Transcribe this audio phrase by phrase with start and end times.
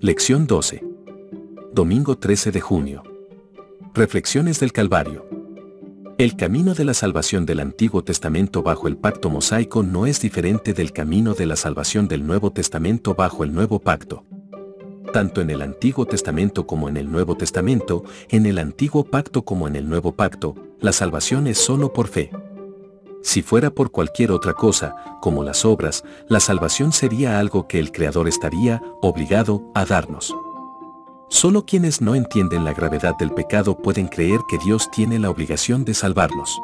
[0.00, 0.84] Lección 12.
[1.72, 3.02] Domingo 13 de junio.
[3.94, 5.26] Reflexiones del Calvario.
[6.18, 10.72] El camino de la salvación del Antiguo Testamento bajo el pacto mosaico no es diferente
[10.72, 14.24] del camino de la salvación del Nuevo Testamento bajo el Nuevo Pacto.
[15.12, 19.66] Tanto en el Antiguo Testamento como en el Nuevo Testamento, en el Antiguo Pacto como
[19.66, 22.30] en el Nuevo Pacto, la salvación es solo por fe.
[23.22, 27.92] Si fuera por cualquier otra cosa, como las obras, la salvación sería algo que el
[27.92, 30.34] Creador estaría obligado a darnos.
[31.28, 35.84] Solo quienes no entienden la gravedad del pecado pueden creer que Dios tiene la obligación
[35.84, 36.58] de salvarnos.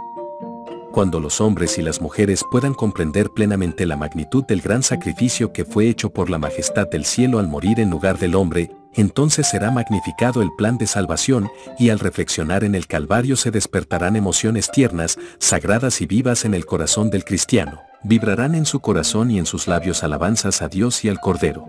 [0.91, 5.65] Cuando los hombres y las mujeres puedan comprender plenamente la magnitud del gran sacrificio que
[5.65, 9.71] fue hecho por la majestad del cielo al morir en lugar del hombre, entonces será
[9.71, 11.49] magnificado el plan de salvación
[11.79, 16.67] y al reflexionar en el Calvario se despertarán emociones tiernas, sagradas y vivas en el
[16.67, 17.81] corazón del cristiano.
[18.03, 21.67] Vibrarán en su corazón y en sus labios alabanzas a Dios y al Cordero.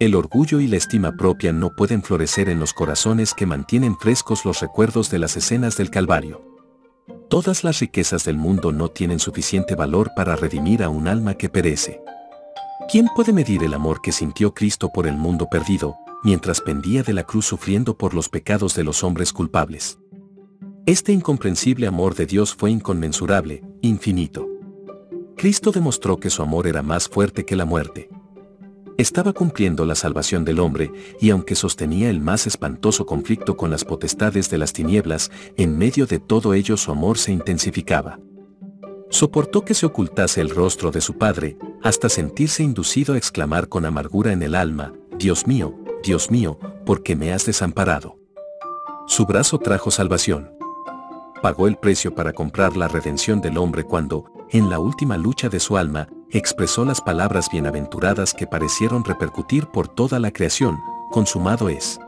[0.00, 4.44] El orgullo y la estima propia no pueden florecer en los corazones que mantienen frescos
[4.44, 6.42] los recuerdos de las escenas del Calvario.
[7.30, 11.48] Todas las riquezas del mundo no tienen suficiente valor para redimir a un alma que
[11.48, 12.00] perece.
[12.90, 17.12] ¿Quién puede medir el amor que sintió Cristo por el mundo perdido, mientras pendía de
[17.12, 19.98] la cruz sufriendo por los pecados de los hombres culpables.
[20.86, 24.48] Este incomprensible amor de Dios fue inconmensurable, infinito.
[25.36, 28.08] Cristo demostró que su amor era más fuerte que la muerte.
[28.96, 33.84] Estaba cumpliendo la salvación del hombre, y aunque sostenía el más espantoso conflicto con las
[33.84, 38.20] potestades de las tinieblas, en medio de todo ello su amor se intensificaba.
[39.10, 43.84] Soportó que se ocultase el rostro de su Padre, hasta sentirse inducido a exclamar con
[43.84, 48.18] amargura en el alma, Dios mío, Dios mío, ¿por qué me has desamparado?
[49.06, 50.54] Su brazo trajo salvación.
[51.40, 55.60] Pagó el precio para comprar la redención del hombre cuando, en la última lucha de
[55.60, 60.78] su alma, expresó las palabras bienaventuradas que parecieron repercutir por toda la creación,
[61.10, 61.98] consumado es.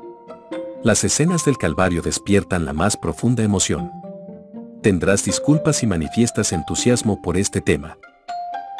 [0.82, 3.90] Las escenas del Calvario despiertan la más profunda emoción.
[4.82, 7.96] Tendrás disculpas y manifiestas entusiasmo por este tema.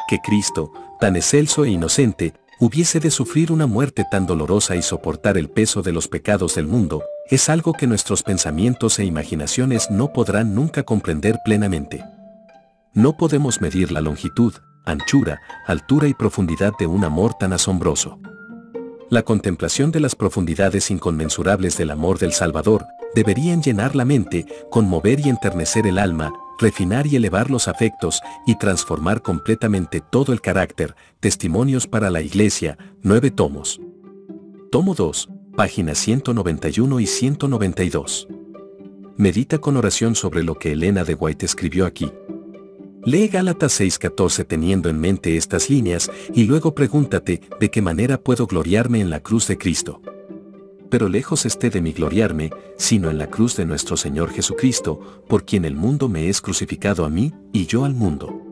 [0.07, 5.37] Que Cristo, tan excelso e inocente, hubiese de sufrir una muerte tan dolorosa y soportar
[5.37, 10.13] el peso de los pecados del mundo, es algo que nuestros pensamientos e imaginaciones no
[10.13, 12.03] podrán nunca comprender plenamente.
[12.93, 14.53] No podemos medir la longitud,
[14.85, 18.19] anchura, altura y profundidad de un amor tan asombroso.
[19.09, 25.19] La contemplación de las profundidades inconmensurables del amor del Salvador deberían llenar la mente, conmover
[25.19, 30.95] y enternecer el alma, refinar y elevar los afectos y transformar completamente todo el carácter.
[31.19, 33.79] Testimonios para la Iglesia, 9 tomos.
[34.71, 38.27] Tomo 2, páginas 191 y 192.
[39.17, 42.11] Medita con oración sobre lo que Elena de White escribió aquí.
[43.03, 48.47] Lee Gálatas 6:14 teniendo en mente estas líneas y luego pregúntate de qué manera puedo
[48.47, 50.01] gloriarme en la cruz de Cristo
[50.89, 55.45] pero lejos esté de mi gloriarme, sino en la cruz de nuestro Señor Jesucristo, por
[55.45, 58.46] quien el mundo me es crucificado a mí y yo al mundo.